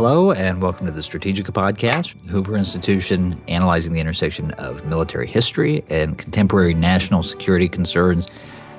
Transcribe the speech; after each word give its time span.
Hello, 0.00 0.30
and 0.30 0.62
welcome 0.62 0.86
to 0.86 0.92
the 0.92 1.00
Strategika 1.00 1.50
podcast, 1.50 2.14
Hoover 2.28 2.56
Institution 2.56 3.36
analyzing 3.48 3.92
the 3.92 3.98
intersection 3.98 4.52
of 4.52 4.86
military 4.86 5.26
history 5.26 5.82
and 5.90 6.16
contemporary 6.16 6.72
national 6.72 7.24
security 7.24 7.68
concerns. 7.68 8.28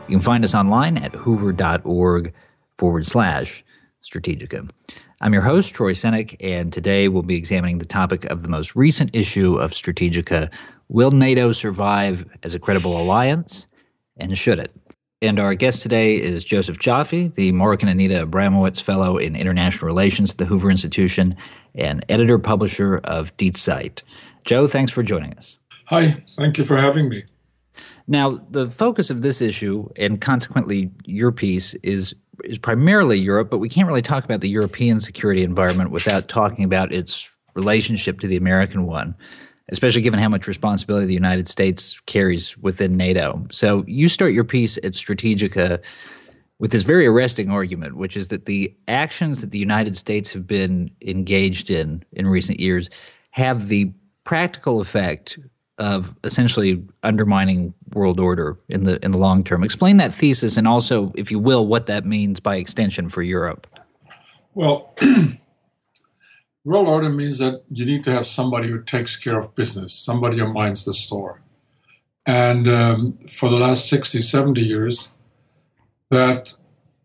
You 0.08 0.16
can 0.16 0.22
find 0.22 0.46
us 0.46 0.56
online 0.56 0.96
at 0.96 1.14
hoover.org 1.14 2.34
forward 2.78 3.06
slash 3.06 3.66
Strategika. 4.02 4.72
I'm 5.20 5.34
your 5.34 5.42
host, 5.42 5.76
Troy 5.76 5.92
Senik, 5.92 6.38
and 6.40 6.72
today 6.72 7.10
we'll 7.10 7.24
be 7.24 7.36
examining 7.36 7.80
the 7.80 7.86
topic 7.86 8.24
of 8.28 8.42
the 8.42 8.48
most 8.48 8.74
recent 8.78 9.14
issue 9.14 9.56
of 9.56 9.72
Strategika 9.72 10.50
Will 10.88 11.12
NATO 11.12 11.52
survive 11.52 12.26
as 12.44 12.56
a 12.56 12.60
credible 12.60 12.98
alliance, 12.98 13.68
and 14.16 14.38
should 14.38 14.58
it? 14.58 14.74
And 15.22 15.38
our 15.38 15.54
guest 15.54 15.82
today 15.82 16.16
is 16.16 16.46
Josef 16.46 16.78
Joffe, 16.80 17.36
the 17.36 17.52
Mark 17.52 17.84
and 17.84 17.90
Anita 17.90 18.26
Abramowitz 18.26 18.82
Fellow 18.82 19.18
in 19.18 19.36
International 19.36 19.86
Relations 19.86 20.32
at 20.32 20.38
the 20.38 20.46
Hoover 20.46 20.72
Institution 20.72 21.36
and 21.76 22.06
editor 22.08 22.40
publisher 22.40 23.00
of 23.04 23.36
Die 23.36 23.52
Zeit. 23.52 24.02
Joe, 24.46 24.66
thanks 24.66 24.94
for 24.94 25.04
joining 25.04 25.34
us. 25.34 25.58
Hi, 25.88 26.24
thank 26.38 26.58
you 26.58 26.64
for 26.64 26.78
having 26.78 27.10
me. 27.10 27.26
Now, 28.08 28.40
the 28.50 28.70
focus 28.70 29.10
of 29.10 29.22
this 29.22 29.42
issue, 29.42 29.90
and 29.98 30.22
consequently 30.22 30.90
your 31.04 31.34
piece, 31.34 31.74
is 31.76 32.16
is 32.46 32.58
primarily 32.58 33.20
Europe, 33.20 33.50
but 33.50 33.58
we 33.58 33.68
can't 33.68 33.90
really 33.90 34.02
talk 34.02 34.24
about 34.24 34.40
the 34.40 34.50
European 34.50 35.02
security 35.02 35.44
environment 35.44 35.92
without 35.92 36.30
talking 36.30 36.64
about 36.64 36.94
its 36.94 37.30
relationship 37.56 38.22
to 38.22 38.28
the 38.28 38.38
American 38.38 38.86
one 38.86 39.14
especially 39.72 40.02
given 40.02 40.20
how 40.20 40.30
much 40.30 40.48
responsibility 40.48 41.06
the 41.06 41.14
United 41.14 41.48
States 41.48 42.00
carries 42.06 42.58
within 42.58 42.98
NATO. 42.98 43.46
So 43.52 43.84
you 43.88 44.10
start 44.10 44.34
your 44.34 44.44
piece 44.44 44.78
at 44.78 44.94
Strategika 44.94 45.80
with 46.60 46.72
this 46.72 46.84
very 46.84 47.08
arresting 47.08 47.50
argument, 47.50 47.96
which 47.96 48.18
is 48.18 48.28
that 48.28 48.46
the 48.46 48.76
actions 48.88 49.42
that 49.42 49.52
the 49.52 49.60
United 49.60 49.96
States 49.96 50.32
have 50.34 50.46
been 50.46 50.92
engaged 51.02 51.70
in 51.70 52.04
in 52.12 52.28
recent 52.28 52.60
years 52.60 52.90
have 53.32 53.68
the 53.68 53.92
practical 54.24 54.82
effect 54.82 55.40
of 55.78 56.14
essentially 56.26 56.84
undermining 57.04 57.74
world 57.94 58.20
order 58.20 58.60
in 58.68 58.84
the 58.84 59.04
in 59.04 59.12
the 59.12 59.18
long 59.18 59.44
term. 59.44 59.64
Explain 59.64 59.98
that 59.98 60.14
thesis 60.14 60.58
and 60.58 60.68
also, 60.68 61.14
if 61.16 61.32
you 61.32 61.40
will, 61.40 61.66
what 61.66 61.86
that 61.86 62.06
means 62.06 62.40
by 62.40 62.58
extension 62.58 63.10
for 63.10 63.22
Europe. 63.22 63.66
Well, 64.54 64.94
World 66.70 66.88
order 66.88 67.10
means 67.10 67.40
that 67.40 67.64
you 67.72 67.84
need 67.84 68.04
to 68.04 68.12
have 68.12 68.28
somebody 68.28 68.70
who 68.70 68.84
takes 68.84 69.18
care 69.18 69.40
of 69.40 69.56
business, 69.56 69.92
somebody 69.92 70.38
who 70.38 70.54
minds 70.54 70.86
the 70.86 70.94
store. 70.94 71.42
And 72.28 72.70
um, 72.70 73.18
for 73.32 73.50
the 73.50 73.56
last 73.56 73.90
60, 73.90 74.22
70 74.22 74.62
years, 74.62 75.10
that 76.12 76.54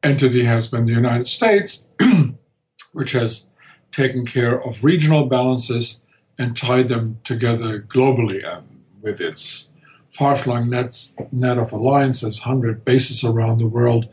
entity 0.03 0.45
has 0.45 0.69
been 0.69 0.84
the 0.84 0.93
United 0.93 1.27
States, 1.27 1.87
which 2.93 3.12
has 3.12 3.48
taken 3.91 4.27
care 4.27 4.62
of 4.62 4.84
regional 4.84 5.25
balances 5.25 6.03
and 6.39 6.55
tied 6.55 6.89
them 6.89 7.21
together 7.25 7.81
globally 7.81 8.47
and 8.47 8.67
with 9.01 9.19
its 9.19 9.71
far-flung 10.11 10.69
nets, 10.69 11.17
net 11.33 11.56
of 11.56 11.73
alliances, 11.73 12.43
100 12.45 12.84
bases 12.84 13.25
around 13.25 13.61
the 13.61 13.67
world. 13.67 14.09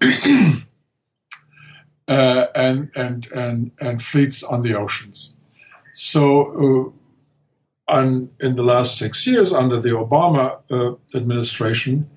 uh, 2.08 2.45
and, 2.56 2.90
and, 2.96 3.26
and, 3.32 3.70
and 3.80 4.02
fleets 4.02 4.42
on 4.42 4.62
the 4.62 4.74
oceans. 4.74 5.36
So, 5.94 6.92
uh, 7.88 7.96
in 8.40 8.56
the 8.56 8.64
last 8.64 8.98
six 8.98 9.26
years, 9.26 9.52
under 9.52 9.80
the 9.80 9.90
Obama 9.90 10.58
uh, 10.70 10.96
administration, 11.16 12.10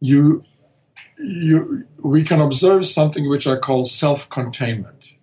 you, 0.00 0.44
you, 1.18 1.86
we 2.02 2.22
can 2.22 2.40
observe 2.40 2.86
something 2.86 3.28
which 3.28 3.46
I 3.46 3.56
call 3.56 3.84
self 3.84 4.28
containment, 4.30 5.14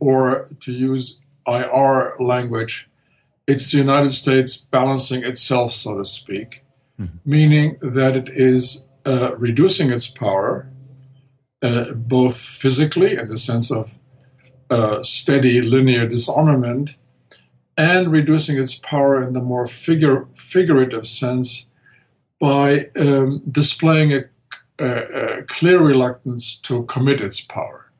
or 0.00 0.48
to 0.60 0.72
use 0.72 1.18
IR 1.46 2.14
language, 2.18 2.90
it's 3.46 3.72
the 3.72 3.78
United 3.78 4.10
States 4.10 4.56
balancing 4.56 5.24
itself, 5.24 5.72
so 5.72 5.98
to 5.98 6.04
speak, 6.04 6.62
mm-hmm. 7.00 7.16
meaning 7.24 7.78
that 7.80 8.16
it 8.16 8.28
is 8.28 8.86
uh, 9.06 9.34
reducing 9.36 9.90
its 9.90 10.08
power 10.08 10.68
uh, 11.62 11.92
both 11.92 12.36
physically 12.36 13.16
in 13.16 13.28
the 13.28 13.38
sense 13.38 13.70
of 13.70 13.94
uh, 14.70 15.02
steady 15.02 15.60
linear 15.60 16.06
disarmament 16.06 16.96
and 17.76 18.10
reducing 18.10 18.58
its 18.58 18.74
power 18.74 19.22
in 19.22 19.32
the 19.32 19.40
more 19.40 19.66
figure, 19.66 20.26
figurative 20.34 21.06
sense 21.06 21.70
by 22.40 22.88
um, 22.98 23.42
displaying 23.50 24.12
a, 24.12 24.24
a, 24.78 25.38
a, 25.38 25.42
clear 25.44 25.80
reluctance 25.80 26.56
to 26.56 26.84
commit 26.84 27.20
its 27.20 27.40
power. 27.40 27.90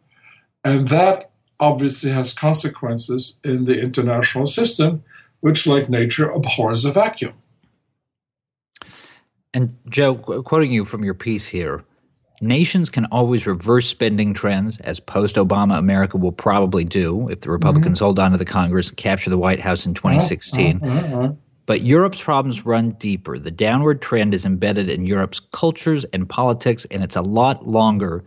And 0.65 0.89
that 0.89 1.31
obviously 1.61 2.11
has 2.11 2.33
consequences 2.33 3.39
in 3.45 3.65
the 3.65 3.79
international 3.81 4.47
system, 4.47 5.05
which, 5.41 5.67
like 5.67 5.89
nature, 5.89 6.31
abhors 6.31 6.85
a 6.85 6.93
vacuum. 6.93 7.35
And 9.55 9.77
Joe, 9.89 10.17
quoting 10.17 10.73
you 10.73 10.85
from 10.85 11.03
your 11.03 11.15
piece 11.15 11.47
here, 11.47 11.85
Nations 12.41 12.91
can 12.91 13.07
always 13.07 13.47
reverse 13.47 13.89
spending 13.89 14.35
trends, 14.35 14.79
as 14.81 15.01
post 15.01 15.37
Obama 15.37 15.79
America 15.79 16.17
will 16.17 16.33
probably 16.33 16.85
do 16.85 17.29
if 17.29 17.41
the 17.41 17.51
Republicans 17.51 17.99
mm-hmm. 17.99 18.05
hold 18.05 18.19
on 18.19 18.33
to 18.33 18.39
the 18.39 18.45
Congress 18.45 18.89
and 18.89 18.97
capture 18.97 19.31
the 19.31 19.39
White 19.39 19.61
House 19.61 19.87
in 19.87 19.95
2016. 19.95 20.81
Uh-huh, 20.83 20.99
uh-huh. 20.99 21.33
But 21.65 21.83
Europe's 21.83 22.23
problems 22.23 22.65
run 22.65 22.91
deeper. 22.91 23.39
The 23.39 23.51
downward 23.51 24.01
trend 24.01 24.35
is 24.35 24.47
embedded 24.47 24.89
in 24.89 25.05
Europe's 25.05 25.41
cultures 25.41 26.05
and 26.13 26.29
politics, 26.29 26.85
and 26.91 27.03
it's 27.03 27.17
a 27.17 27.23
lot 27.23 27.67
longer 27.67 28.25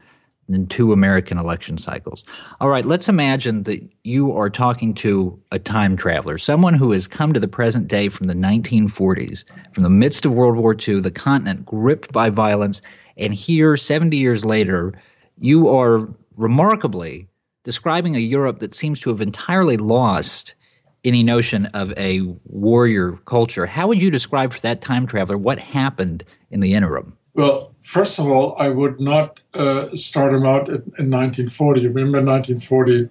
than 0.50 0.68
two 0.68 0.92
American 0.92 1.38
election 1.38 1.78
cycles. 1.78 2.26
All 2.60 2.70
right, 2.70 2.84
let's 2.84 3.08
imagine 3.08 3.64
that 3.64 3.88
you 4.04 4.36
are 4.36 4.50
talking 4.50 4.94
to 4.96 5.40
a 5.52 5.60
time 5.60 5.96
traveler, 5.96 6.38
someone 6.38 6.74
who 6.74 6.92
has 6.92 7.08
come 7.08 7.34
to 7.34 7.40
the 7.40 7.48
present 7.48 7.88
day 7.88 8.10
from 8.10 8.28
the 8.28 8.34
1940s, 8.34 9.46
from 9.74 9.84
the 9.84 9.90
midst 9.90 10.26
of 10.26 10.34
World 10.34 10.58
War 10.58 10.76
II, 10.76 11.02
the 11.02 11.12
continent 11.12 11.66
gripped 11.66 12.12
by 12.12 12.30
violence 12.30 12.82
and 13.20 13.34
here, 13.34 13.76
70 13.76 14.18
years 14.18 14.46
later, 14.46 14.94
you 15.38 15.70
are 15.70 16.08
remarkably 16.38 17.28
describing 17.64 18.16
a 18.16 18.20
Europe 18.20 18.60
that 18.60 18.74
seems 18.74 19.00
to 19.02 19.10
have 19.10 19.22
entirely 19.22 19.78
lost 19.78 20.56
any 21.04 21.22
notion 21.22 21.66
of 21.68 21.92
a 21.98 22.22
warrior 22.46 23.14
culture. 23.26 23.66
How 23.66 23.88
would 23.88 24.02
you 24.02 24.10
describe 24.10 24.54
for 24.54 24.62
that 24.62 24.82
time 24.82 25.06
traveler 25.06 25.38
what 25.38 25.60
happened 25.60 26.24
in 26.50 26.62
the 26.62 26.74
interim? 26.74 27.18
Well, 27.34 27.76
first 27.82 28.20
of 28.20 28.28
all, 28.28 28.56
I 28.58 28.70
would 28.70 29.00
not 29.00 29.40
uh, 29.54 29.96
start 29.96 30.34
him 30.34 30.46
out 30.46 30.68
in, 30.68 30.76
in 30.98 31.10
1940. 31.12 31.88
Remember, 31.88 32.18
1940, 32.18 33.10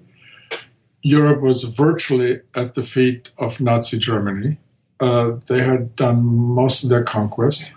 Europe 1.02 1.40
was 1.40 1.64
virtually 1.64 2.40
at 2.54 2.74
the 2.74 2.82
feet 2.82 3.30
of 3.38 3.60
Nazi 3.60 3.98
Germany. 3.98 4.58
Uh, 5.00 5.32
they 5.48 5.62
had 5.62 5.94
done 5.96 6.24
most 6.24 6.82
of 6.82 6.90
their 6.90 7.04
conquests 7.04 7.72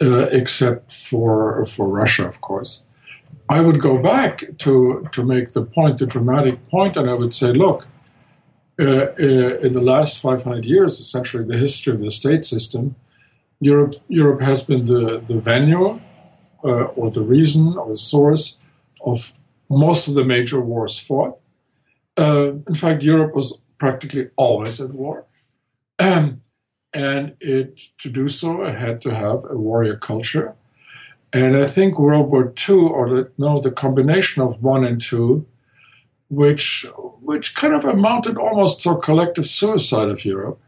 uh, 0.00 0.26
except 0.30 0.92
for 0.92 1.64
for 1.66 1.88
Russia, 1.88 2.26
of 2.26 2.40
course. 2.40 2.84
I 3.48 3.60
would 3.60 3.80
go 3.80 3.98
back 3.98 4.44
to 4.58 5.08
to 5.12 5.24
make 5.24 5.52
the 5.52 5.64
point, 5.64 5.98
the 5.98 6.06
dramatic 6.06 6.68
point, 6.68 6.96
and 6.96 7.10
I 7.10 7.14
would 7.14 7.34
say, 7.34 7.52
look, 7.52 7.86
uh, 8.78 9.12
uh, 9.18 9.66
in 9.66 9.72
the 9.74 9.82
last 9.82 10.22
500 10.22 10.64
years, 10.64 11.00
essentially 11.00 11.44
the 11.44 11.58
history 11.58 11.92
of 11.92 12.00
the 12.00 12.10
state 12.10 12.44
system, 12.44 12.94
Europe 13.60 13.94
Europe 14.08 14.40
has 14.40 14.62
been 14.62 14.86
the 14.86 15.22
the 15.28 15.38
venue 15.38 16.00
uh, 16.64 16.84
or 16.96 17.10
the 17.10 17.22
reason 17.22 17.76
or 17.76 17.90
the 17.90 17.96
source 17.96 18.58
of 19.04 19.32
most 19.68 20.08
of 20.08 20.14
the 20.14 20.24
major 20.24 20.60
wars 20.60 20.98
fought. 20.98 21.38
Uh, 22.16 22.52
in 22.68 22.74
fact, 22.74 23.02
Europe 23.02 23.34
was 23.34 23.60
practically 23.78 24.30
always 24.36 24.80
at 24.80 24.90
war. 24.90 25.24
Um, 25.98 26.38
and 26.92 27.36
it 27.40 27.80
to 27.98 28.08
do 28.08 28.28
so, 28.28 28.62
it 28.64 28.76
had 28.76 29.00
to 29.02 29.14
have 29.14 29.44
a 29.44 29.56
warrior 29.56 29.96
culture. 29.96 30.54
And 31.32 31.56
I 31.56 31.66
think 31.66 31.98
World 31.98 32.30
War 32.30 32.52
II, 32.68 32.76
or 32.76 33.08
the, 33.08 33.30
no, 33.38 33.56
the 33.58 33.70
combination 33.70 34.42
of 34.42 34.62
one 34.62 34.84
and 34.84 35.00
two, 35.00 35.46
which 36.28 36.86
which 37.20 37.54
kind 37.54 37.74
of 37.74 37.84
amounted 37.84 38.36
almost 38.36 38.82
to 38.82 38.90
a 38.90 39.00
collective 39.00 39.46
suicide 39.46 40.08
of 40.08 40.24
Europe, 40.24 40.60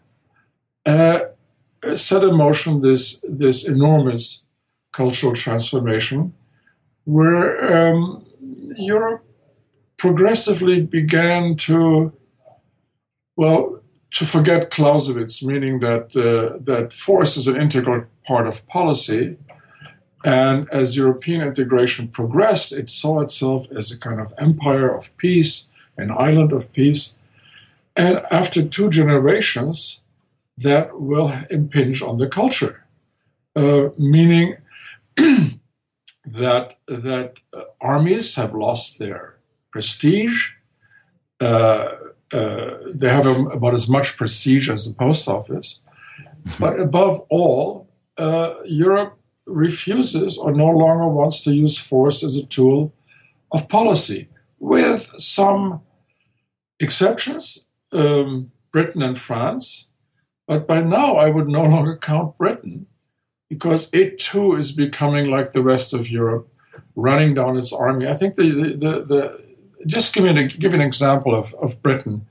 uh, 0.86 1.20
set 1.94 2.22
in 2.22 2.36
motion 2.36 2.82
this 2.82 3.24
this 3.28 3.66
enormous 3.66 4.44
cultural 4.92 5.34
transformation, 5.34 6.32
where 7.04 7.90
um, 7.90 8.24
Europe 8.76 9.24
progressively 9.96 10.80
began 10.80 11.56
to, 11.56 12.12
well, 13.36 13.81
to 14.12 14.26
forget 14.26 14.70
Clausewitz, 14.70 15.42
meaning 15.42 15.80
that 15.80 16.14
uh, 16.16 16.58
that 16.64 16.92
force 16.92 17.36
is 17.36 17.48
an 17.48 17.56
integral 17.56 18.04
part 18.26 18.46
of 18.46 18.66
policy. 18.66 19.36
And 20.24 20.68
as 20.70 20.96
European 20.96 21.40
integration 21.40 22.08
progressed, 22.08 22.72
it 22.72 22.90
saw 22.90 23.20
itself 23.20 23.66
as 23.72 23.90
a 23.90 23.98
kind 23.98 24.20
of 24.20 24.32
empire 24.38 24.94
of 24.94 25.16
peace, 25.16 25.70
an 25.96 26.10
island 26.12 26.52
of 26.52 26.72
peace. 26.72 27.18
And 27.96 28.22
after 28.30 28.62
two 28.62 28.88
generations, 28.88 30.00
that 30.58 31.00
will 31.00 31.32
impinge 31.50 32.02
on 32.02 32.18
the 32.18 32.28
culture, 32.28 32.84
uh, 33.56 33.88
meaning 33.98 34.56
that 35.16 36.76
that 36.86 37.40
uh, 37.52 37.62
armies 37.80 38.34
have 38.36 38.54
lost 38.54 38.98
their 38.98 39.38
prestige, 39.70 40.52
Uh, 41.42 42.11
uh, 42.32 42.78
they 42.94 43.08
have 43.08 43.26
a, 43.26 43.32
about 43.46 43.74
as 43.74 43.88
much 43.88 44.16
prestige 44.16 44.70
as 44.70 44.86
the 44.86 44.94
post 44.94 45.28
office. 45.28 45.80
But 46.58 46.80
above 46.80 47.20
all, 47.28 47.88
uh, 48.18 48.54
Europe 48.64 49.18
refuses 49.46 50.38
or 50.38 50.52
no 50.52 50.68
longer 50.68 51.08
wants 51.08 51.42
to 51.44 51.54
use 51.54 51.78
force 51.78 52.22
as 52.22 52.36
a 52.36 52.46
tool 52.46 52.92
of 53.50 53.68
policy, 53.68 54.28
with 54.58 55.14
some 55.18 55.80
exceptions, 56.80 57.66
um, 57.92 58.50
Britain 58.72 59.02
and 59.02 59.18
France. 59.18 59.90
But 60.46 60.66
by 60.66 60.80
now, 60.80 61.16
I 61.16 61.28
would 61.28 61.48
no 61.48 61.64
longer 61.64 61.96
count 61.96 62.38
Britain 62.38 62.86
because 63.48 63.90
it 63.92 64.18
too 64.18 64.56
is 64.56 64.72
becoming 64.72 65.30
like 65.30 65.52
the 65.52 65.62
rest 65.62 65.92
of 65.92 66.10
Europe, 66.10 66.48
running 66.96 67.34
down 67.34 67.58
its 67.58 67.72
army. 67.72 68.06
I 68.08 68.14
think 68.14 68.36
the, 68.36 68.50
the, 68.50 68.68
the, 68.78 69.04
the 69.04 69.51
just 69.86 70.14
give, 70.14 70.24
me 70.24 70.46
give 70.48 70.74
an 70.74 70.80
example 70.80 71.34
of, 71.34 71.54
of 71.54 71.80
Britain. 71.82 72.26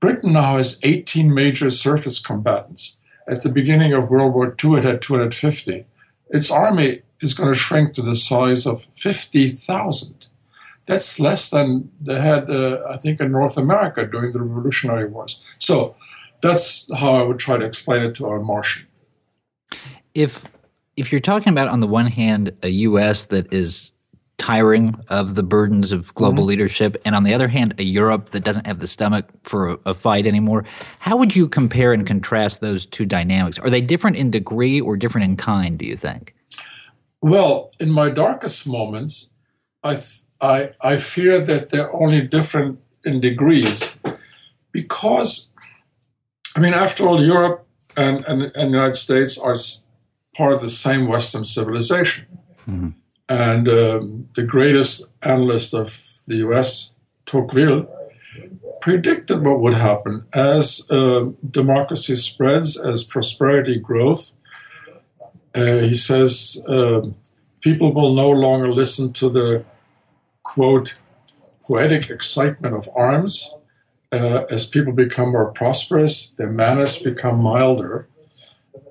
Britain 0.00 0.32
now 0.32 0.56
has 0.56 0.80
18 0.82 1.32
major 1.32 1.70
surface 1.70 2.18
combatants. 2.18 2.98
At 3.28 3.42
the 3.42 3.48
beginning 3.48 3.92
of 3.92 4.10
World 4.10 4.34
War 4.34 4.54
II, 4.62 4.78
it 4.78 4.84
had 4.84 5.00
250. 5.00 5.86
Its 6.30 6.50
army 6.50 7.02
is 7.20 7.34
going 7.34 7.52
to 7.52 7.58
shrink 7.58 7.92
to 7.94 8.02
the 8.02 8.16
size 8.16 8.66
of 8.66 8.86
50,000. 8.96 10.26
That's 10.86 11.20
less 11.20 11.50
than 11.50 11.92
they 12.00 12.20
had, 12.20 12.50
uh, 12.50 12.82
I 12.88 12.96
think, 12.96 13.20
in 13.20 13.30
North 13.30 13.56
America 13.56 14.04
during 14.04 14.32
the 14.32 14.40
Revolutionary 14.40 15.08
Wars. 15.08 15.40
So 15.58 15.94
that's 16.40 16.92
how 16.92 17.14
I 17.14 17.22
would 17.22 17.38
try 17.38 17.56
to 17.56 17.64
explain 17.64 18.02
it 18.02 18.14
to 18.16 18.26
our 18.26 18.40
Martian. 18.40 18.86
If 20.14 20.44
if 20.96 21.10
you're 21.10 21.20
talking 21.20 21.52
about 21.52 21.68
on 21.68 21.80
the 21.80 21.86
one 21.86 22.08
hand 22.08 22.52
a 22.62 22.68
U.S. 22.68 23.26
that 23.26 23.52
is 23.54 23.91
tiring 24.42 24.96
of 25.08 25.36
the 25.36 25.42
burdens 25.44 25.92
of 25.92 26.12
global 26.16 26.42
mm-hmm. 26.42 26.48
leadership, 26.48 27.00
and 27.04 27.14
on 27.14 27.22
the 27.22 27.32
other 27.32 27.46
hand, 27.46 27.74
a 27.78 27.84
Europe 27.84 28.30
that 28.30 28.42
doesn't 28.42 28.66
have 28.66 28.80
the 28.80 28.88
stomach 28.88 29.28
for 29.44 29.68
a, 29.68 29.78
a, 29.86 29.94
fight 29.94 30.26
anymore. 30.26 30.64
How 30.98 31.16
would 31.16 31.36
you 31.36 31.48
compare 31.48 31.92
and 31.92 32.04
contrast 32.04 32.60
those 32.60 32.84
two 32.84 33.06
dynamics? 33.06 33.56
Are 33.60 33.70
they 33.70 33.80
different 33.80 34.16
in 34.16 34.32
degree 34.32 34.80
or 34.80 34.96
different 34.96 35.26
in 35.26 35.36
kind, 35.36 35.78
do 35.78 35.86
you 35.86 35.96
think? 35.96 36.34
Well, 37.20 37.70
in 37.78 37.92
my 37.92 38.10
darkest 38.10 38.66
moments, 38.66 39.30
I, 39.84 39.94
th- 39.94 40.22
I, 40.40 40.72
I 40.80 40.96
fear 40.96 41.40
that 41.40 41.70
they're 41.70 41.94
only 41.94 42.26
different 42.26 42.80
in 43.04 43.20
degrees 43.20 43.94
because, 44.72 45.52
I 46.56 46.60
mean, 46.60 46.74
after 46.74 47.06
all, 47.06 47.22
Europe 47.22 47.64
and, 47.96 48.24
and, 48.24 48.42
and 48.42 48.72
the 48.72 48.76
United 48.76 48.96
States 48.96 49.38
are 49.38 49.54
part 50.36 50.52
of 50.54 50.62
the 50.62 50.68
same 50.68 51.06
Western 51.06 51.44
civilization. 51.44 52.26
Mm-hmm. 52.68 52.90
And 53.32 53.66
um, 53.66 54.28
the 54.36 54.42
greatest 54.42 55.10
analyst 55.22 55.72
of 55.72 55.88
the 56.26 56.36
US, 56.48 56.92
Tocqueville, 57.24 57.88
predicted 58.82 59.42
what 59.42 59.60
would 59.60 59.72
happen 59.72 60.26
as 60.34 60.86
uh, 60.90 61.30
democracy 61.50 62.16
spreads, 62.16 62.76
as 62.76 63.04
prosperity 63.04 63.78
grows. 63.78 64.36
Uh, 65.54 65.78
he 65.90 65.94
says 65.94 66.62
uh, 66.68 67.00
people 67.62 67.94
will 67.94 68.12
no 68.14 68.28
longer 68.28 68.70
listen 68.70 69.14
to 69.14 69.30
the 69.30 69.64
quote 70.42 70.96
poetic 71.62 72.10
excitement 72.10 72.74
of 72.74 72.86
arms. 72.94 73.54
Uh, 74.12 74.44
as 74.50 74.66
people 74.66 74.92
become 74.92 75.32
more 75.32 75.50
prosperous, 75.52 76.34
their 76.36 76.50
manners 76.50 76.98
become 76.98 77.38
milder 77.40 78.06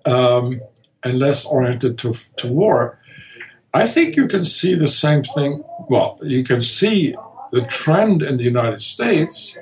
um, 0.06 0.62
and 1.04 1.20
less 1.20 1.46
oriented 1.46 2.00
to, 2.00 2.16
to 2.38 2.48
war. 2.48 2.98
I 3.74 3.88
think 3.88 4.16
you 4.16 4.28
can 4.28 4.44
see 4.44 4.76
the 4.76 4.88
same 4.88 5.24
thing. 5.24 5.64
Well, 5.90 6.20
you 6.22 6.44
can 6.44 6.62
see 6.62 7.16
the 7.52 7.62
trend 7.62 8.22
in 8.22 8.38
the 8.38 8.44
United 8.44 8.82
States, 8.82 9.58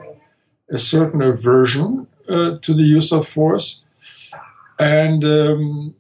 a 0.69 0.77
certain 0.77 1.21
aversion 1.21 2.07
uh, 2.27 2.57
to 2.61 2.73
the 2.73 2.83
use 2.83 3.11
of 3.11 3.27
force. 3.27 3.83
And 4.79 5.23
um, 5.25 5.95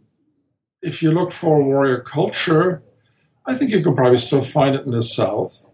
if 0.81 1.03
you 1.03 1.11
look 1.11 1.31
for 1.31 1.61
warrior 1.61 1.99
culture, 1.99 2.81
I 3.45 3.55
think 3.55 3.71
you 3.71 3.83
could 3.83 3.95
probably 3.95 4.17
still 4.17 4.41
find 4.41 4.75
it 4.75 4.85
in 4.85 4.91
the 4.91 5.01
South. 5.01 5.65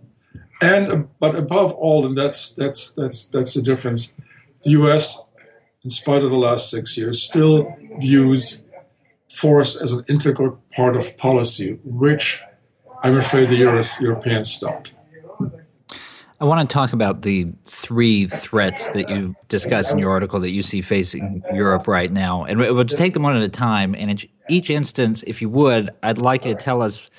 And 0.61 1.09
but 1.19 1.35
above 1.35 1.73
all, 1.73 2.05
and 2.05 2.17
that's 2.17 2.55
that's 2.55 2.93
that's 2.93 3.25
that's 3.25 3.53
the 3.53 3.61
difference. 3.61 4.13
The 4.63 4.71
U.S., 4.71 5.25
in 5.83 5.89
spite 5.89 6.23
of 6.23 6.31
the 6.31 6.37
last 6.37 6.69
six 6.69 6.97
years, 6.97 7.21
still 7.21 7.75
views 7.99 8.63
force 9.35 9.75
as 9.75 9.91
an 9.91 10.05
integral 10.07 10.61
part 10.75 10.95
of 10.95 11.17
policy, 11.17 11.79
which 11.83 12.41
I'm 13.03 13.17
afraid 13.17 13.49
the 13.49 13.55
Euro- 13.57 13.83
Europeans 13.99 14.59
don't. 14.59 14.93
I 16.41 16.43
want 16.43 16.69
to 16.69 16.73
talk 16.73 16.91
about 16.91 17.21
the 17.21 17.47
three 17.69 18.27
threats 18.27 18.89
that 18.89 19.09
you 19.09 19.35
discuss 19.47 19.91
in 19.91 19.99
your 19.99 20.11
article 20.11 20.39
that 20.41 20.51
you 20.51 20.63
see 20.63 20.81
facing 20.81 21.41
Europe 21.53 21.87
right 21.87 22.11
now. 22.11 22.43
And 22.43 22.59
we'll 22.59 22.83
take 22.83 23.13
them 23.13 23.23
one 23.23 23.37
at 23.37 23.41
a 23.41 23.49
time. 23.49 23.95
And 23.95 24.11
in 24.11 24.17
each 24.49 24.69
instance, 24.69 25.23
if 25.23 25.41
you 25.41 25.49
would, 25.49 25.91
I'd 26.03 26.17
like 26.17 26.45
you 26.45 26.53
to 26.53 26.61
tell 26.61 26.81
us 26.81 27.09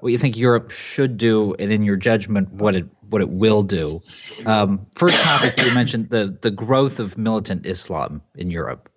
what 0.00 0.10
you 0.10 0.18
think 0.18 0.36
Europe 0.36 0.70
should 0.70 1.16
do, 1.16 1.54
and 1.58 1.72
in 1.72 1.82
your 1.82 1.96
judgment, 1.96 2.52
what 2.52 2.74
it 2.74 2.86
what 3.08 3.22
it 3.22 3.30
will 3.30 3.62
do. 3.62 4.02
Um, 4.44 4.86
first 4.96 5.22
topic 5.22 5.58
you 5.64 5.72
mentioned 5.72 6.10
the 6.10 6.36
the 6.42 6.50
growth 6.50 7.00
of 7.00 7.16
militant 7.16 7.64
Islam 7.64 8.20
in 8.34 8.50
Europe. 8.50 8.90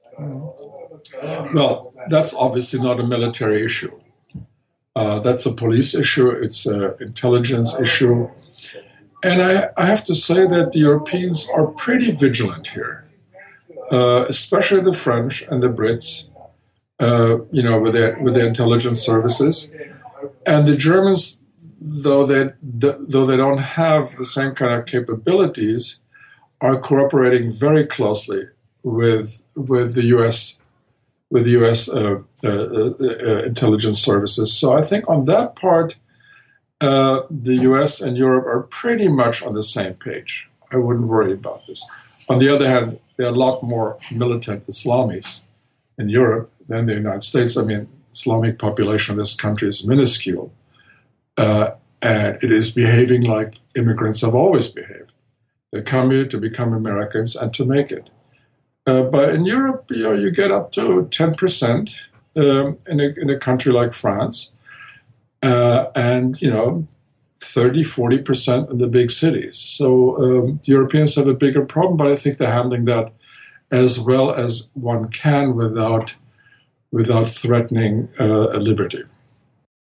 Well, 1.54 1.94
that's 2.10 2.34
obviously 2.34 2.80
not 2.82 3.00
a 3.00 3.04
military 3.04 3.64
issue. 3.64 4.00
Uh, 4.96 5.20
that's 5.20 5.46
a 5.46 5.54
police 5.54 5.94
issue. 5.94 6.30
It's 6.30 6.66
an 6.66 6.96
intelligence 7.00 7.76
issue. 7.80 8.30
And 9.24 9.44
I, 9.44 9.70
I, 9.78 9.86
have 9.86 10.04
to 10.06 10.16
say 10.16 10.48
that 10.48 10.72
the 10.72 10.80
Europeans 10.80 11.48
are 11.56 11.68
pretty 11.68 12.10
vigilant 12.10 12.70
here, 12.70 13.06
uh, 13.92 14.26
especially 14.28 14.82
the 14.82 14.94
French 14.94 15.44
and 15.44 15.62
the 15.62 15.68
Brits, 15.68 16.30
uh, 17.00 17.44
you 17.52 17.62
know, 17.62 17.80
with 17.80 17.94
their, 17.94 18.18
with 18.22 18.34
their 18.34 18.48
intelligence 18.48 19.02
services. 19.02 19.72
And 20.46 20.68
the 20.68 20.76
Germans, 20.76 21.44
though 21.80 22.26
they, 22.26 22.54
though 22.64 23.26
they 23.26 23.38
don't 23.38 23.60
have 23.60 24.18
the 24.18 24.26
same 24.26 24.56
kind 24.56 24.74
of 24.80 24.88
capabilities, 24.88 26.02
are 26.60 26.80
cooperating 26.80 27.52
very 27.52 27.86
closely 27.86 28.46
with, 28.82 29.44
with 29.56 29.94
the 29.94 30.06
US 30.18 30.60
with 31.30 31.48
U.S. 31.48 31.90
Uh, 31.90 32.20
uh, 32.44 32.48
uh, 32.48 33.44
intelligence 33.44 34.00
services. 34.00 34.58
So 34.58 34.78
I 34.78 34.82
think 34.82 35.08
on 35.10 35.26
that 35.26 35.56
part, 35.56 35.98
the 36.80 37.58
U.S. 37.62 38.02
and 38.02 38.18
Europe 38.18 38.46
are 38.46 38.64
pretty 38.64 39.08
much 39.08 39.44
on 39.44 39.54
the 39.54 39.64
same 39.64 39.96
page. 39.96 40.50
I 40.72 40.78
wouldn't 40.78 41.08
worry 41.08 41.34
about 41.34 41.66
this. 41.68 41.86
On 42.30 42.40
the 42.40 42.54
other 42.54 42.68
hand, 42.68 43.00
there 43.18 43.28
are 43.28 43.34
a 43.34 43.38
lot 43.38 43.64
more 43.64 43.98
militant 44.12 44.68
Islamis 44.68 45.42
in 45.98 46.10
Europe 46.10 46.52
than 46.68 46.86
the 46.86 46.94
United 46.94 47.24
States. 47.24 47.58
I 47.58 47.64
mean, 47.64 47.88
Islamic 48.12 48.60
population 48.60 49.14
in 49.14 49.20
this 49.20 49.36
country 49.36 49.70
is 49.70 49.88
minuscule, 49.88 50.54
uh, 51.38 51.72
and 52.02 52.38
it 52.42 52.52
is 52.52 52.72
behaving 52.72 53.24
like 53.24 53.60
immigrants 53.76 54.22
have 54.22 54.36
always 54.36 54.68
behaved. 54.68 55.14
They 55.72 55.82
come 55.82 56.12
here 56.12 56.26
to 56.26 56.38
become 56.38 56.74
Americans 56.74 57.36
and 57.36 57.54
to 57.54 57.66
make 57.66 57.92
it. 57.92 58.10
Uh, 58.88 59.04
but 59.04 59.36
in 59.36 59.46
Europe, 59.46 59.86
you, 59.90 60.04
know, 60.04 60.14
you 60.14 60.32
get 60.32 60.50
up 60.50 60.72
to 60.72 61.08
10% 61.12 62.08
um, 62.38 62.78
in, 62.88 63.00
a, 63.02 63.14
in 63.18 63.30
a 63.30 63.38
country 63.38 63.74
like 63.74 63.94
France. 63.94 64.54
Uh, 65.44 65.92
and, 65.94 66.42
you 66.42 66.50
know, 66.50 66.88
30, 67.42 67.84
40% 67.84 68.72
in 68.72 68.78
the 68.78 68.88
big 68.88 69.12
cities. 69.12 69.58
So 69.58 70.18
um, 70.18 70.60
the 70.64 70.72
Europeans 70.72 71.16
have 71.16 71.28
a 71.28 71.34
bigger 71.34 71.66
problem, 71.66 71.98
but 71.98 72.08
I 72.08 72.16
think 72.16 72.38
they're 72.38 72.52
handling 72.52 72.86
that 72.86 73.12
as 73.70 74.00
well 74.00 74.32
as 74.32 74.70
one 74.74 75.10
can 75.10 75.56
without, 75.56 76.16
without 76.92 77.30
threatening 77.30 78.10
uh, 78.20 78.48
liberty. 78.58 79.04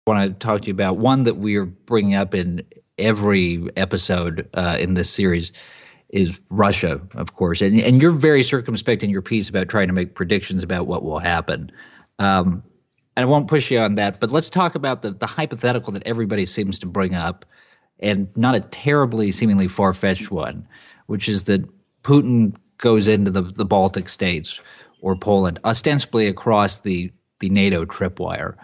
I 0.06 0.10
want 0.10 0.40
to 0.40 0.46
talk 0.46 0.62
to 0.62 0.66
you 0.68 0.72
about 0.72 0.98
one 0.98 1.24
that 1.24 1.36
we 1.36 1.56
are 1.56 1.64
bringing 1.64 2.14
up 2.14 2.34
in 2.34 2.62
every 2.96 3.68
episode 3.76 4.48
uh, 4.54 4.76
in 4.78 4.94
this 4.94 5.10
series 5.10 5.52
is 6.14 6.40
Russia, 6.48 7.00
of 7.16 7.34
course, 7.34 7.60
and 7.60 7.78
and 7.80 8.00
you're 8.00 8.12
very 8.12 8.44
circumspect 8.44 9.02
in 9.02 9.10
your 9.10 9.20
piece 9.20 9.48
about 9.48 9.68
trying 9.68 9.88
to 9.88 9.92
make 9.92 10.14
predictions 10.14 10.62
about 10.62 10.86
what 10.86 11.02
will 11.02 11.18
happen. 11.18 11.72
Um, 12.20 12.62
and 13.16 13.24
I 13.24 13.26
won't 13.26 13.48
push 13.48 13.68
you 13.70 13.80
on 13.80 13.96
that, 13.96 14.20
but 14.20 14.30
let's 14.30 14.48
talk 14.48 14.76
about 14.76 15.02
the 15.02 15.10
the 15.10 15.26
hypothetical 15.26 15.92
that 15.92 16.04
everybody 16.06 16.46
seems 16.46 16.78
to 16.78 16.86
bring 16.86 17.16
up, 17.16 17.44
and 17.98 18.28
not 18.36 18.54
a 18.54 18.60
terribly 18.60 19.32
seemingly 19.32 19.66
far 19.66 19.92
fetched 19.92 20.30
one, 20.30 20.68
which 21.06 21.28
is 21.28 21.44
that 21.44 21.68
Putin 22.04 22.54
goes 22.78 23.08
into 23.08 23.32
the 23.32 23.42
the 23.42 23.64
Baltic 23.64 24.08
states 24.08 24.60
or 25.00 25.16
Poland, 25.16 25.58
ostensibly 25.64 26.28
across 26.28 26.78
the 26.78 27.10
the 27.40 27.48
NATO 27.48 27.84
tripwire. 27.84 28.54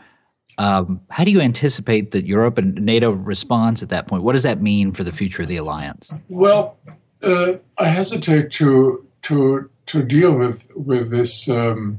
Um, 0.59 1.00
how 1.11 1.25
do 1.25 1.33
you 1.33 1.40
anticipate 1.40 2.12
that 2.12 2.26
Europe 2.26 2.59
and 2.59 2.75
NATO 2.76 3.11
responds 3.11 3.83
at 3.83 3.88
that 3.88 4.07
point? 4.07 4.23
What 4.23 4.35
does 4.35 4.45
that 4.45 4.62
mean 4.62 4.92
for 4.92 5.02
the 5.02 5.11
future 5.11 5.42
of 5.42 5.49
the 5.49 5.57
alliance? 5.57 6.21
Well, 6.28 6.78
uh, 7.23 7.55
I 7.79 7.87
hesitate 7.87 8.50
to 8.53 9.07
to 9.23 9.71
to 9.87 10.03
deal 10.03 10.33
with 10.33 10.71
with 10.75 11.11
this 11.11 11.49
um, 11.49 11.99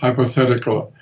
hypothetical, 0.00 0.92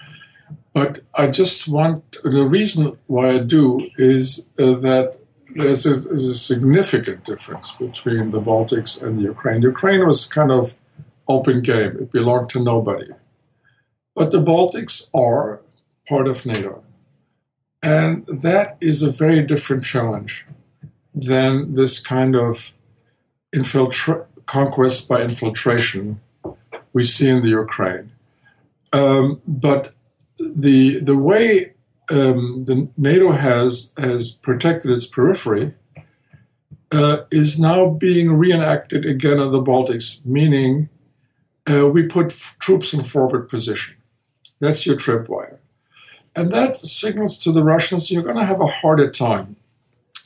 but 0.73 1.01
I 1.15 1.27
just 1.29 1.69
want 1.69 2.17
the 2.23 2.45
reason 2.45 2.99
why 3.07 3.31
I 3.31 3.39
do 3.39 3.81
is 3.97 4.49
uh, 4.59 4.75
that 4.81 5.19
there's 5.55 5.87
a, 5.87 5.95
there's 5.95 6.27
a 6.27 6.35
significant 6.35 7.25
difference 7.25 7.73
between 7.73 8.31
the 8.31 8.41
Baltics 8.41 9.03
and 9.03 9.21
Ukraine. 9.21 9.63
Ukraine 9.63 10.07
was 10.07 10.25
kind 10.25 10.51
of 10.51 10.75
open 11.29 11.61
game; 11.61 11.97
it 12.01 12.13
belonged 12.13 12.51
to 12.51 12.63
nobody. 12.63 13.11
But 14.15 14.31
the 14.31 14.41
Baltics 14.41 15.11
are 15.15 15.61
part 16.09 16.27
of 16.27 16.47
NATO, 16.47 16.83
and 17.83 18.27
that 18.27 18.77
is 18.81 19.03
a 19.03 19.11
very 19.11 19.43
different 19.43 19.85
challenge 19.85 20.47
than 21.15 21.75
this 21.75 21.99
kind 21.99 22.35
of 22.35 22.73
infiltra- 23.57 24.27
conquest 24.47 25.09
by 25.09 25.21
infiltration 25.23 26.21
we 26.93 27.05
see 27.05 27.29
in 27.29 27.43
the 27.43 27.49
Ukraine. 27.49 28.13
Um, 28.93 29.41
but 29.47 29.93
the 30.39 31.01
the 31.01 31.17
way 31.17 31.73
um, 32.11 32.65
the 32.69 32.89
NATO 32.97 33.33
has 33.33 33.93
has 33.99 34.33
protected 34.33 34.91
its 34.91 35.07
periphery 35.07 35.75
uh, 36.93 37.19
is 37.31 37.59
now 37.59 37.89
being 37.89 38.33
reenacted 38.33 39.05
again 39.05 39.39
in 39.41 39.51
the 39.51 39.63
Baltics, 39.63 40.25
meaning 40.25 40.89
uh, 41.71 41.89
we 41.89 42.03
put 42.05 42.27
f- 42.27 42.57
troops 42.59 42.95
in 42.95 43.03
forward 43.03 43.49
position. 43.49 43.97
That's 44.61 44.87
your 44.87 44.97
tripwire. 44.97 45.59
And 46.35 46.53
that 46.53 46.77
signals 46.77 47.39
to 47.39 47.53
the 47.53 47.63
Russians 47.63 48.11
you're 48.11 48.23
going 48.23 48.37
to 48.37 48.45
have 48.45 48.61
a 48.61 48.67
harder 48.67 49.11
time, 49.11 49.57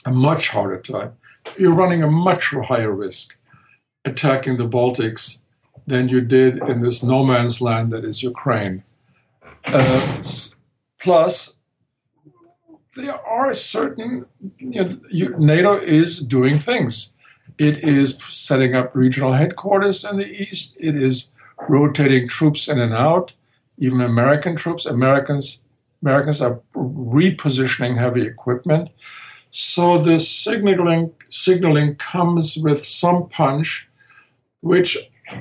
a 0.04 0.10
much 0.10 0.48
harder 0.48 0.80
time. 0.80 1.12
You're 1.58 1.74
running 1.74 2.02
a 2.02 2.10
much 2.10 2.50
higher 2.50 2.92
risk 2.92 3.36
attacking 4.04 4.56
the 4.56 4.68
Baltics 4.68 5.38
than 5.86 6.08
you 6.08 6.20
did 6.20 6.58
in 6.68 6.82
this 6.82 7.02
no 7.02 7.24
man's 7.24 7.60
land 7.60 7.92
that 7.92 8.04
is 8.04 8.22
Ukraine. 8.22 8.82
Uh, 9.66 10.22
plus, 11.00 11.60
there 12.96 13.14
are 13.26 13.52
certain, 13.54 14.26
you 14.58 14.84
know, 15.10 15.36
NATO 15.38 15.78
is 15.78 16.20
doing 16.20 16.58
things. 16.58 17.14
It 17.58 17.84
is 17.84 18.16
setting 18.16 18.74
up 18.74 18.94
regional 18.94 19.34
headquarters 19.34 20.04
in 20.04 20.16
the 20.16 20.26
east. 20.26 20.76
It 20.80 20.96
is 20.96 21.32
rotating 21.68 22.26
troops 22.26 22.68
in 22.68 22.80
and 22.80 22.94
out, 22.94 23.34
even 23.78 24.00
American 24.00 24.56
troops. 24.56 24.86
Americans 24.86 25.62
Americans 26.02 26.40
are 26.40 26.60
repositioning 26.74 27.98
heavy 27.98 28.22
equipment. 28.22 28.88
So 29.50 30.02
the 30.02 30.18
signaling 30.18 31.12
signaling 31.28 31.96
comes 31.96 32.56
with 32.56 32.84
some 32.84 33.28
punch, 33.28 33.88
which 34.60 34.96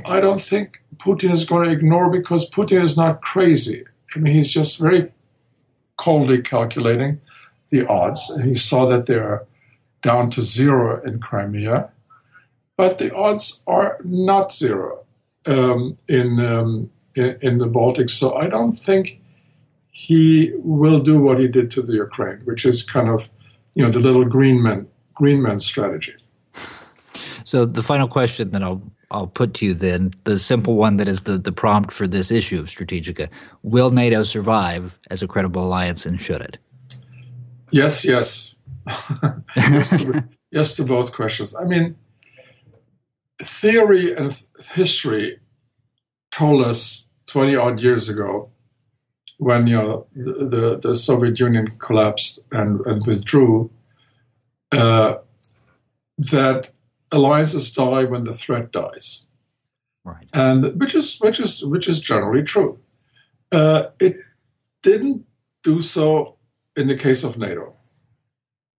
I 0.05 0.19
don't 0.19 0.41
think 0.41 0.83
Putin 0.97 1.31
is 1.31 1.45
going 1.45 1.65
to 1.65 1.71
ignore 1.71 2.09
because 2.09 2.49
Putin 2.49 2.83
is 2.83 2.97
not 2.97 3.21
crazy. 3.21 3.85
I 4.15 4.19
mean, 4.19 4.33
he's 4.33 4.51
just 4.51 4.79
very 4.79 5.11
coldly 5.97 6.41
calculating 6.41 7.21
the 7.69 7.85
odds. 7.87 8.35
He 8.43 8.55
saw 8.55 8.85
that 8.87 9.05
they're 9.05 9.45
down 10.01 10.29
to 10.31 10.41
zero 10.41 11.01
in 11.03 11.19
Crimea, 11.19 11.89
but 12.77 12.97
the 12.97 13.13
odds 13.13 13.63
are 13.67 13.99
not 14.03 14.53
zero 14.53 15.05
um, 15.45 15.97
in, 16.07 16.39
um, 16.39 16.89
in, 17.15 17.37
in 17.41 17.57
the 17.57 17.67
Baltics. 17.67 18.11
So 18.11 18.35
I 18.35 18.47
don't 18.47 18.73
think 18.73 19.21
he 19.91 20.51
will 20.55 20.99
do 20.99 21.19
what 21.19 21.39
he 21.39 21.47
did 21.47 21.69
to 21.71 21.81
the 21.81 21.93
Ukraine, 21.93 22.39
which 22.45 22.65
is 22.65 22.81
kind 22.81 23.09
of 23.09 23.29
you 23.79 23.85
know 23.85 23.91
the 23.91 23.99
little 23.99 24.25
green 24.25 24.61
men 24.61 24.85
green 25.13 25.41
men 25.41 25.57
strategy. 25.57 26.13
So 27.45 27.65
the 27.65 27.81
final 27.81 28.09
question 28.09 28.51
that 28.51 28.61
I'll 28.61 28.81
I'll 29.09 29.27
put 29.27 29.53
to 29.55 29.65
you 29.65 29.73
then, 29.73 30.11
the 30.25 30.37
simple 30.37 30.75
one 30.75 30.97
that 30.97 31.07
is 31.07 31.21
the, 31.21 31.37
the 31.37 31.53
prompt 31.53 31.93
for 31.93 32.05
this 32.07 32.29
issue 32.29 32.59
of 32.59 32.67
Strategika. 32.67 33.29
Will 33.63 33.89
NATO 33.89 34.21
survive 34.23 34.99
as 35.09 35.23
a 35.23 35.27
credible 35.27 35.63
alliance 35.63 36.05
and 36.05 36.21
should 36.21 36.41
it? 36.41 36.57
Yes, 37.71 38.05
yes. 38.05 38.53
yes, 39.55 39.89
to, 39.89 40.27
yes 40.51 40.75
to 40.75 40.83
both 40.83 41.11
questions. 41.11 41.55
I 41.55 41.63
mean, 41.63 41.95
theory 43.41 44.15
and 44.15 44.29
th- 44.29 44.45
history 44.73 45.39
told 46.29 46.63
us 46.63 47.07
20 47.27 47.55
odd 47.55 47.81
years 47.81 48.09
ago 48.09 48.51
when 49.39 49.67
you 49.67 49.75
know, 49.75 50.05
the, 50.13 50.77
the, 50.81 50.93
Soviet 50.93 51.39
Union 51.39 51.67
collapsed 51.79 52.39
and, 52.51 52.81
and 52.81 53.05
withdrew 53.07 53.71
uh, 54.73 55.15
that 56.17 56.71
alliances 57.09 57.71
die 57.71 58.03
when 58.03 58.25
the 58.25 58.33
threat 58.33 58.71
dies. 58.73 59.27
Right. 60.03 60.27
And 60.33 60.79
which 60.79 60.93
is 60.93 61.17
which 61.19 61.39
is 61.39 61.63
which 61.63 61.87
is 61.87 62.01
generally 62.01 62.43
true. 62.43 62.79
Uh, 63.51 63.83
it 63.99 64.17
didn't 64.83 65.25
do 65.63 65.79
so 65.79 66.35
in 66.75 66.87
the 66.87 66.95
case 66.95 67.23
of 67.23 67.37
NATO. 67.37 67.75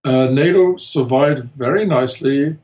Uh, 0.03 0.27
NATO 0.27 0.77
survived 0.77 1.45
very 1.55 1.85
nicely, 1.85 2.57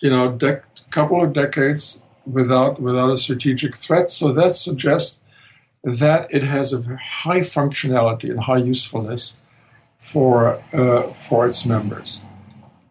you 0.00 0.10
know, 0.10 0.38
a 0.42 0.60
couple 0.90 1.22
of 1.22 1.32
decades 1.32 2.02
without 2.26 2.80
without 2.80 3.10
a 3.10 3.16
strategic 3.16 3.76
threat. 3.76 4.10
So 4.10 4.32
that 4.32 4.54
suggests 4.54 5.21
that 5.84 6.32
it 6.32 6.42
has 6.44 6.72
a 6.72 6.96
high 6.96 7.40
functionality 7.40 8.30
and 8.30 8.40
high 8.40 8.58
usefulness 8.58 9.38
for 9.98 10.62
uh, 10.72 11.12
for 11.12 11.46
its 11.46 11.66
members, 11.66 12.22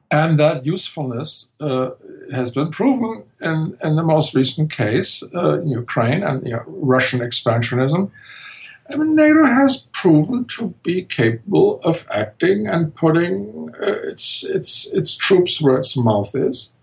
and 0.10 0.38
that 0.40 0.66
usefulness 0.66 1.52
uh, 1.60 1.92
has 2.34 2.52
been 2.52 2.70
proven 2.70 3.24
in, 3.42 3.78
in 3.84 3.96
the 3.96 4.04
most 4.04 4.34
recent 4.36 4.72
case, 4.72 5.24
uh, 5.34 5.62
Ukraine 5.62 6.24
and 6.24 6.46
you 6.46 6.54
know, 6.54 6.64
Russian 6.68 7.20
expansionism. 7.20 8.12
I 8.90 8.96
mean, 8.96 9.16
NATO 9.16 9.46
has 9.46 9.88
proven 9.94 10.46
to 10.46 10.74
be 10.84 11.04
capable 11.04 11.80
of 11.84 12.06
acting 12.12 12.68
and 12.68 12.94
putting 12.94 13.72
uh, 13.82 14.10
its 14.10 14.44
its 14.44 14.92
its 14.94 15.16
troops 15.16 15.62
where 15.62 15.78
its 15.78 15.96
mouth 15.96 16.36
is. 16.36 16.74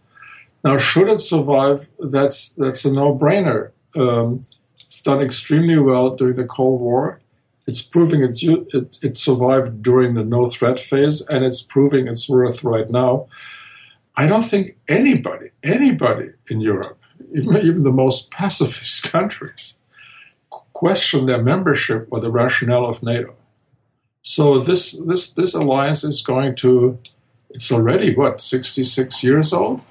Now, 0.65 0.79
should 0.79 1.09
it 1.09 1.21
survive? 1.21 1.89
That's 1.99 2.53
that's 2.53 2.85
a 2.85 2.93
no-brainer. 2.93 3.71
Um, 3.95 4.43
it's 4.89 5.03
done 5.03 5.21
extremely 5.21 5.79
well 5.79 6.17
during 6.17 6.37
the 6.37 6.47
Cold 6.47 6.81
War. 6.81 7.21
It's 7.67 7.83
proving 7.83 8.23
it, 8.23 8.43
it, 8.43 8.99
it 9.03 9.19
survived 9.19 9.83
during 9.83 10.15
the 10.15 10.25
no 10.25 10.47
threat 10.47 10.81
phase, 10.81 11.21
and 11.29 11.45
it's 11.45 11.63
proving 11.63 12.09
its 12.09 12.27
worth 12.27 12.65
right 12.65 12.91
now. 12.91 13.27
I 14.17 14.25
don't 14.25 14.47
think 14.47 14.79
anybody, 14.89 15.51
anybody 15.63 16.31
in 16.49 16.63
Europe, 16.63 16.99
even, 17.35 17.55
even 17.59 17.83
the 17.83 17.93
most 17.93 18.31
pacifist 18.41 19.13
countries, 19.13 19.79
question 20.73 21.27
their 21.27 21.43
membership 21.43 22.09
or 22.11 22.21
the 22.21 22.31
rationale 22.31 22.87
of 22.87 23.03
NATO. 23.03 23.35
So 24.23 24.59
this 24.59 24.93
this 25.07 25.35
this 25.35 25.53
alliance 25.53 26.03
is 26.03 26.23
going 26.23 26.57
to 26.57 26.99
it's 27.51 27.71
already 27.71 28.15
what 28.15 28.41
66 28.41 29.23
years 29.23 29.53
old 29.53 29.85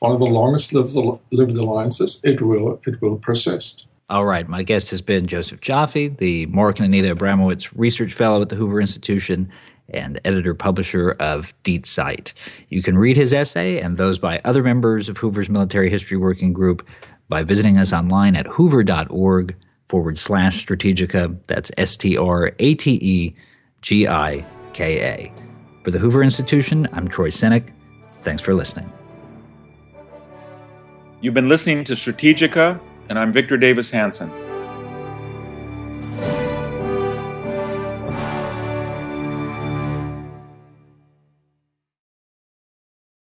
one 0.00 0.12
of 0.12 0.18
the 0.18 0.24
longest 0.24 0.72
lived, 0.72 0.96
lived 1.30 1.56
alliances 1.56 2.20
it 2.22 2.40
will 2.40 2.80
it 2.86 3.02
will 3.02 3.16
persist 3.16 3.86
all 4.10 4.26
right. 4.26 4.48
My 4.48 4.64
guest 4.64 4.90
has 4.90 5.00
been 5.00 5.26
Josef 5.26 5.60
Joffe, 5.60 6.16
the 6.18 6.46
Mark 6.46 6.80
and 6.80 6.86
Anita 6.86 7.14
Abramowitz 7.14 7.70
Research 7.74 8.12
Fellow 8.12 8.42
at 8.42 8.48
the 8.48 8.56
Hoover 8.56 8.80
Institution 8.80 9.50
and 9.88 10.20
editor 10.24 10.52
publisher 10.52 11.12
of 11.20 11.54
Die 11.62 11.80
Zeit. 11.84 12.32
You 12.68 12.82
can 12.82 12.98
read 12.98 13.16
his 13.16 13.32
essay 13.32 13.80
and 13.80 13.96
those 13.96 14.18
by 14.18 14.40
other 14.44 14.62
members 14.62 15.08
of 15.08 15.16
Hoover's 15.16 15.48
Military 15.48 15.90
History 15.90 16.16
Working 16.16 16.52
Group 16.52 16.86
by 17.28 17.44
visiting 17.44 17.78
us 17.78 17.92
online 17.92 18.34
at 18.34 18.46
hoover.org 18.46 19.56
forward 19.86 20.18
slash 20.18 20.64
strategika. 20.64 21.36
That's 21.46 21.70
S 21.78 21.96
T 21.96 22.16
R 22.16 22.52
A 22.58 22.74
T 22.74 22.98
E 23.00 23.34
G 23.80 24.08
I 24.08 24.44
K 24.72 25.00
A. 25.00 25.32
For 25.84 25.92
the 25.92 25.98
Hoover 25.98 26.22
Institution, 26.22 26.88
I'm 26.92 27.06
Troy 27.06 27.30
Senik. 27.30 27.72
Thanks 28.22 28.42
for 28.42 28.54
listening. 28.54 28.92
You've 31.20 31.34
been 31.34 31.48
listening 31.48 31.84
to 31.84 31.92
Strategika 31.94 32.80
and 33.10 33.18
I'm 33.18 33.32
Victor 33.32 33.56
Davis 33.56 33.90
Hanson. 33.90 34.49